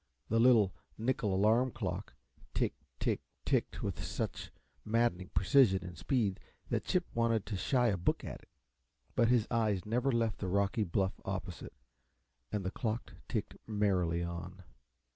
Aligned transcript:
The 0.29 0.39
little, 0.39 0.73
nickel 0.97 1.31
alarm 1.35 1.69
clock 1.69 2.15
tick 2.55 2.73
tick 2.99 3.21
ticked 3.45 3.83
with 3.83 4.03
such 4.03 4.49
maddening 4.83 5.29
precision 5.35 5.85
and 5.85 5.95
speed 5.95 6.39
that 6.71 6.85
Chip 6.85 7.05
wanted 7.13 7.45
to 7.45 7.55
shy 7.55 7.89
a 7.89 7.97
book 7.97 8.23
at 8.23 8.41
it, 8.41 8.49
but 9.15 9.27
his 9.27 9.47
eyes 9.51 9.85
never 9.85 10.11
left 10.11 10.39
the 10.39 10.47
rocky 10.47 10.83
bluff 10.85 11.21
opposite, 11.23 11.73
and 12.51 12.65
the 12.65 12.71
clock 12.71 13.13
ticked 13.27 13.57
merrily 13.67 14.23
on. 14.23 14.63